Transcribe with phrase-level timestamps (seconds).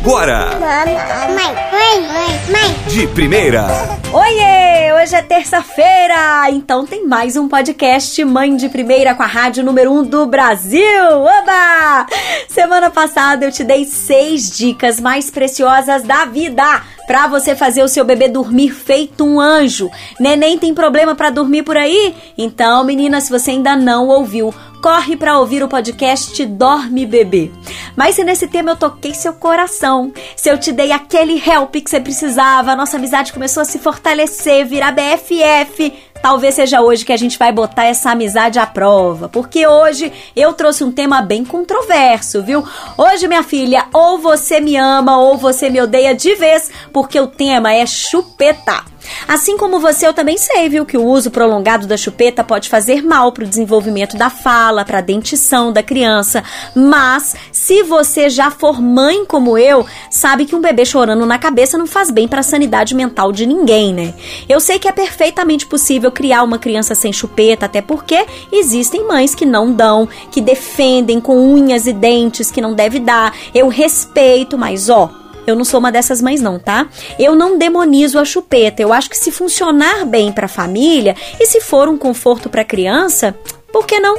[0.00, 0.58] agora.
[0.58, 0.94] Mãe,
[1.34, 2.76] mãe, mãe, mãe.
[2.88, 3.66] De primeira.
[4.12, 4.92] Oiê!
[5.00, 9.92] Hoje é terça-feira, então tem mais um podcast Mãe de Primeira com a rádio número
[9.92, 10.82] 1 um do Brasil.
[11.12, 12.06] Oba!
[12.48, 16.64] Semana passada eu te dei seis dicas mais preciosas da vida
[17.06, 19.90] para você fazer o seu bebê dormir feito um anjo.
[20.20, 22.14] Neném tem problema para dormir por aí?
[22.36, 27.50] Então, menina, se você ainda não ouviu, corre para ouvir o podcast Dorme Bebê.
[27.96, 31.90] Mas se nesse tema eu toquei seu coração, se eu te dei aquele help que
[31.90, 37.16] você precisava, nossa amizade começou a se fortalecer, virar BFF, Talvez seja hoje que a
[37.16, 42.42] gente vai botar essa amizade à prova, porque hoje eu trouxe um tema bem controverso,
[42.42, 42.64] viu?
[42.96, 47.26] Hoje, minha filha, ou você me ama ou você me odeia de vez, porque o
[47.26, 48.84] tema é chupetar.
[49.26, 53.02] Assim como você, eu também sei, viu, que o uso prolongado da chupeta pode fazer
[53.02, 56.42] mal para o desenvolvimento da fala, para a dentição da criança.
[56.74, 61.78] Mas, se você já for mãe como eu, sabe que um bebê chorando na cabeça
[61.78, 64.14] não faz bem para a sanidade mental de ninguém, né?
[64.48, 69.34] Eu sei que é perfeitamente possível criar uma criança sem chupeta, até porque existem mães
[69.34, 73.34] que não dão, que defendem com unhas e dentes que não deve dar.
[73.54, 75.10] Eu respeito, mas ó,
[75.50, 76.88] eu não sou uma dessas mães não, tá?
[77.18, 78.82] Eu não demonizo a chupeta.
[78.82, 82.62] Eu acho que se funcionar bem para a família e se for um conforto para
[82.62, 83.34] a criança,
[83.78, 84.16] por que não?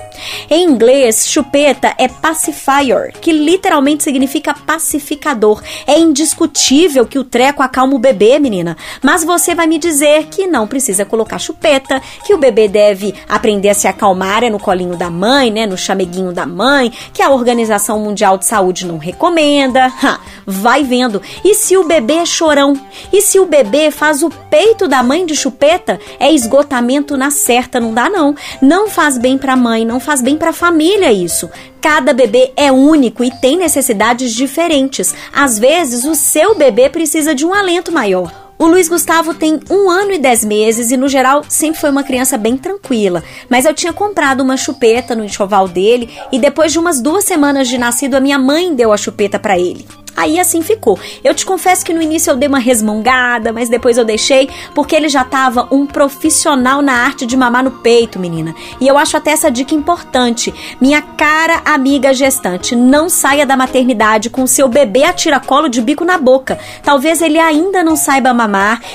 [0.50, 5.62] Em inglês, chupeta é pacifier, que literalmente significa pacificador.
[5.86, 8.78] É indiscutível que o treco acalma o bebê, menina.
[9.04, 13.68] Mas você vai me dizer que não precisa colocar chupeta, que o bebê deve aprender
[13.68, 17.30] a se acalmar é no colinho da mãe, né, no chameguinho da mãe, que a
[17.30, 19.92] Organização Mundial de Saúde não recomenda.
[20.02, 21.22] Ha, vai vendo.
[21.44, 22.80] E se o bebê é chorão?
[23.12, 26.00] E se o bebê faz o peito da mãe de chupeta?
[26.18, 28.34] É esgotamento na certa, não dá não.
[28.62, 31.50] Não faz bem para a mãe, não faz bem para a família isso.
[31.81, 35.14] Cada bebê é único e tem necessidades diferentes.
[35.31, 38.48] Às vezes, o seu bebê precisa de um alento maior.
[38.62, 42.04] O Luiz Gustavo tem um ano e dez meses e, no geral, sempre foi uma
[42.04, 43.24] criança bem tranquila.
[43.50, 47.69] Mas eu tinha comprado uma chupeta no enxoval dele e, depois de umas duas semanas
[47.69, 49.88] de nascido, a minha mãe deu a chupeta para ele.
[50.19, 51.00] Aí assim ficou.
[51.24, 54.94] Eu te confesso que no início eu dei uma resmungada, mas depois eu deixei porque
[54.94, 58.53] ele já estava um profissional na arte de mamar no peito, menina.
[58.81, 60.53] E eu acho até essa dica importante.
[60.81, 66.03] Minha cara amiga gestante, não saia da maternidade com seu bebê a tiracolo de bico
[66.03, 66.59] na boca.
[66.84, 68.49] Talvez ele ainda não saiba mamar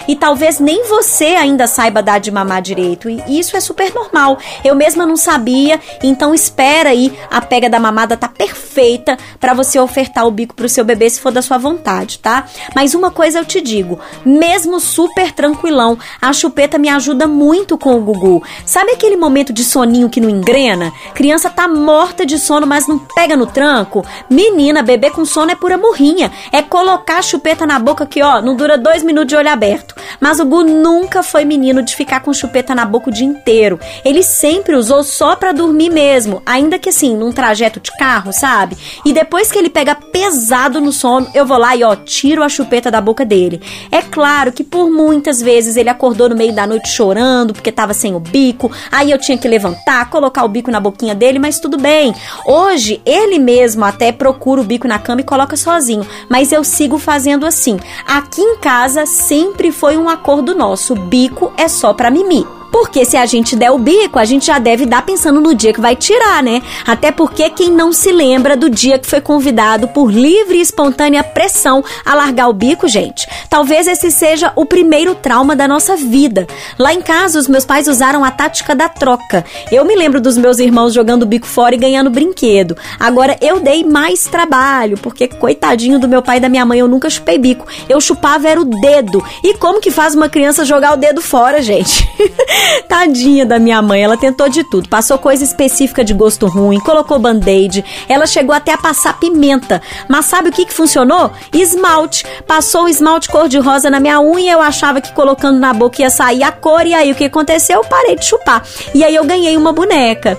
[0.09, 3.09] e talvez nem você ainda saiba dar de mamar direito.
[3.09, 4.39] E isso é super normal.
[4.65, 9.79] Eu mesma não sabia, então espera aí, a pega da mamada tá perfeita para você
[9.79, 12.47] ofertar o bico pro seu bebê se for da sua vontade, tá?
[12.75, 17.97] Mas uma coisa eu te digo, mesmo super tranquilão, a chupeta me ajuda muito com
[17.97, 18.43] o Gugu.
[18.67, 20.93] Sabe aquele momento de soninho que não engrena?
[21.15, 24.05] Criança tá morta de sono, mas não pega no tranco?
[24.29, 26.33] Menina, bebê com sono é pura morrinha.
[26.53, 29.94] É colocar a chupeta na boca que, ó, não dura dois minutos de olho aberto.
[30.21, 33.78] Mas o Gu nunca foi menino de ficar com chupeta na boca o dia inteiro.
[34.05, 38.77] Ele sempre usou só para dormir mesmo, ainda que assim, num trajeto de carro, sabe?
[39.05, 42.49] E depois que ele pega pesado no sono, eu vou lá e ó, tiro a
[42.49, 43.60] chupeta da boca dele.
[43.91, 47.93] É claro que por muitas vezes ele acordou no meio da noite chorando porque tava
[47.94, 51.59] sem o bico, aí eu tinha que levantar, colocar o bico na boquinha dele, mas
[51.61, 52.15] tudo bem.
[52.47, 56.99] Hoje ele mesmo até procura o bico na cama e coloca sozinho, mas eu sigo
[56.99, 57.78] fazendo assim.
[58.06, 59.34] Aqui em casa sempre
[59.72, 62.47] foi um acordo nosso, bico é só para mimi.
[62.75, 65.73] Porque se a gente der o bico, a gente já deve dar pensando no dia
[65.73, 66.61] que vai tirar, né?
[66.85, 71.23] Até porque quem não se lembra do dia que foi convidado por livre e espontânea
[71.23, 73.29] pressão a largar o bico, gente?
[73.49, 76.49] Talvez esse seja o primeiro trauma da nossa vida.
[76.77, 79.45] Lá em casa, os meus pais usaram a tática da troca.
[79.71, 82.77] Eu me lembro dos meus irmãos jogando o bico fora e ganhando brinquedo.
[82.99, 86.89] Agora eu dei mais trabalho, porque coitadinho do meu pai e da minha mãe, eu
[86.89, 87.69] nunca chupei bico.
[87.89, 89.25] Eu chupava era o dedo.
[89.45, 92.05] E como que faz uma criança jogar o dedo fora, gente?
[92.89, 94.89] Tadinha da minha mãe, ela tentou de tudo.
[94.89, 99.81] Passou coisa específica de gosto ruim, colocou band-aid, ela chegou até a passar pimenta.
[100.09, 101.31] Mas sabe o que, que funcionou?
[101.53, 102.25] Esmalte.
[102.47, 106.43] Passou o esmalte cor-de-rosa na minha unha, eu achava que colocando na boca ia sair
[106.43, 107.81] a cor, e aí o que aconteceu?
[107.81, 108.62] Eu parei de chupar.
[108.94, 110.38] E aí eu ganhei uma boneca.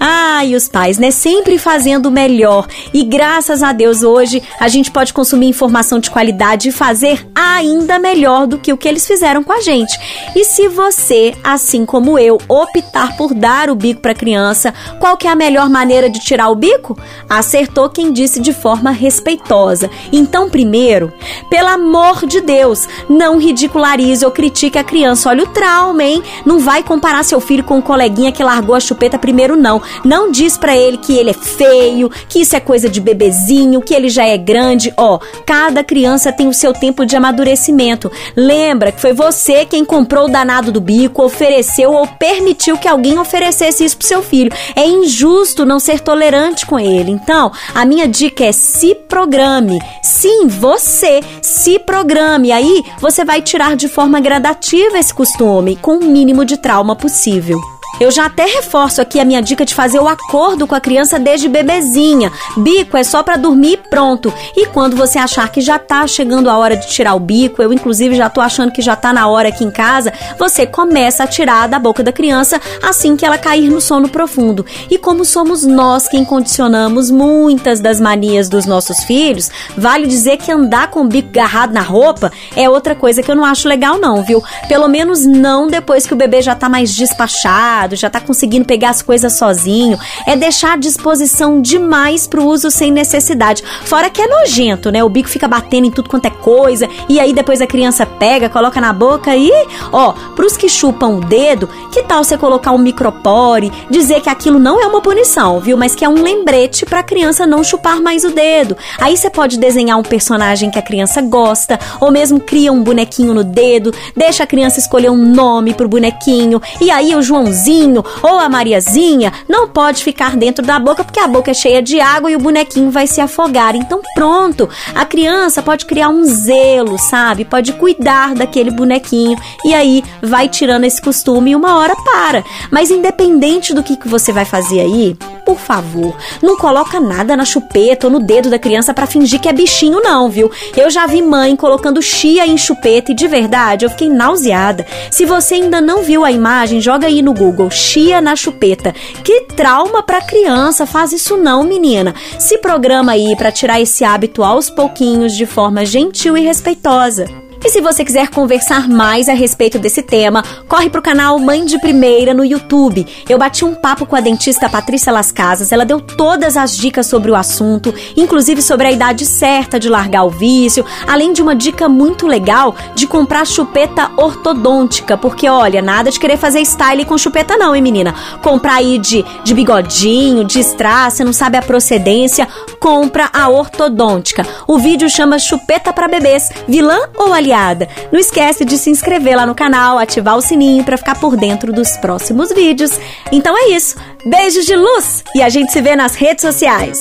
[0.00, 1.10] Ah, e os pais, né?
[1.10, 2.66] Sempre fazendo o melhor.
[2.94, 7.98] E graças a Deus hoje a gente pode consumir informação de qualidade e fazer ainda
[7.98, 9.98] melhor do que o que eles fizeram com a gente.
[10.36, 15.26] E se você, assim como eu, optar por dar o bico para criança, qual que
[15.26, 16.96] é a melhor maneira de tirar o bico?
[17.28, 19.90] Acertou quem disse de forma respeitosa.
[20.12, 21.12] Então, primeiro,
[21.50, 25.28] pelo amor de Deus, não ridicularize ou critique a criança.
[25.28, 26.22] Olha o trauma, hein?
[26.46, 29.82] Não vai comparar seu filho com um coleguinha que largou a chupeta primeiro, não.
[30.04, 33.94] Não diz para ele que ele é feio, que isso é coisa de bebezinho, que
[33.94, 34.92] ele já é grande.
[34.96, 38.10] Ó, cada criança tem o seu tempo de amadurecimento.
[38.36, 43.18] Lembra que foi você quem comprou o danado do bico, ofereceu ou permitiu que alguém
[43.18, 44.52] oferecesse isso pro seu filho.
[44.74, 47.10] É injusto não ser tolerante com ele.
[47.10, 49.78] Então, a minha dica é se programe.
[50.02, 52.52] Sim, você se programe.
[52.52, 57.77] Aí você vai tirar de forma gradativa esse costume, com o mínimo de trauma possível.
[58.00, 61.18] Eu já até reforço aqui a minha dica de fazer o acordo com a criança
[61.18, 62.30] desde bebezinha.
[62.56, 64.32] Bico é só para dormir e pronto.
[64.56, 67.72] E quando você achar que já tá chegando a hora de tirar o bico, eu
[67.72, 71.26] inclusive já tô achando que já tá na hora aqui em casa, você começa a
[71.26, 74.64] tirar da boca da criança assim que ela cair no sono profundo.
[74.88, 80.52] E como somos nós quem condicionamos muitas das manias dos nossos filhos, vale dizer que
[80.52, 83.98] andar com o bico agarrado na roupa é outra coisa que eu não acho legal
[83.98, 84.40] não, viu?
[84.68, 88.90] Pelo menos não depois que o bebê já tá mais despachado já tá conseguindo pegar
[88.90, 89.98] as coisas sozinho.
[90.26, 93.62] É deixar à disposição demais pro uso sem necessidade.
[93.84, 95.02] Fora que é nojento, né?
[95.02, 98.48] O bico fica batendo em tudo quanto é coisa e aí depois a criança pega,
[98.48, 99.50] coloca na boca e,
[99.92, 104.58] ó, pros que chupam o dedo, que tal você colocar um micropore, dizer que aquilo
[104.58, 105.76] não é uma punição, viu?
[105.76, 108.76] Mas que é um lembrete pra criança não chupar mais o dedo.
[108.98, 113.34] Aí você pode desenhar um personagem que a criança gosta, ou mesmo cria um bonequinho
[113.34, 117.77] no dedo, deixa a criança escolher um nome pro bonequinho, e aí o Joãozinho
[118.22, 122.00] ou a Mariazinha não pode ficar dentro da boca porque a boca é cheia de
[122.00, 123.74] água e o bonequinho vai se afogar.
[123.76, 127.44] Então, pronto, a criança pode criar um zelo, sabe?
[127.44, 132.44] Pode cuidar daquele bonequinho e aí vai tirando esse costume e uma hora para.
[132.70, 135.16] Mas independente do que, que você vai fazer aí,
[135.48, 139.48] por favor, não coloca nada na chupeta ou no dedo da criança para fingir que
[139.48, 140.50] é bichinho, não, viu?
[140.76, 144.84] Eu já vi mãe colocando chia em chupeta e de verdade eu fiquei nauseada.
[145.10, 148.94] Se você ainda não viu a imagem, joga aí no Google, chia na chupeta.
[149.24, 152.14] Que trauma pra criança, faz isso não, menina.
[152.38, 157.47] Se programa aí para tirar esse hábito aos pouquinhos de forma gentil e respeitosa.
[157.64, 161.78] E se você quiser conversar mais a respeito desse tema, corre pro canal Mãe de
[161.80, 163.04] Primeira no YouTube.
[163.28, 167.06] Eu bati um papo com a dentista Patrícia Las Casas, ela deu todas as dicas
[167.06, 171.54] sobre o assunto, inclusive sobre a idade certa de largar o vício, além de uma
[171.54, 177.18] dica muito legal de comprar chupeta ortodôntica, porque olha, nada de querer fazer style com
[177.18, 178.14] chupeta não, hein menina?
[178.40, 182.46] Comprar aí de, de bigodinho, de strass, você não sabe a procedência,
[182.78, 184.46] compra a ortodôntica.
[184.66, 187.88] O vídeo chama Chupeta para Bebês, vilã ou aliada?
[188.12, 191.72] Não esquece de se inscrever lá no canal, ativar o sininho para ficar por dentro
[191.72, 192.92] dos próximos vídeos.
[193.32, 193.96] Então é isso.
[194.24, 197.00] Beijos de luz e a gente se vê nas redes sociais.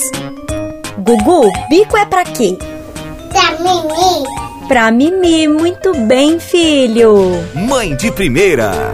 [0.99, 2.57] Gugu, bico é pra quê?
[3.31, 4.23] Pra mim.
[4.67, 7.41] Pra Mimi, muito bem, filho.
[7.53, 8.93] Mãe de primeira.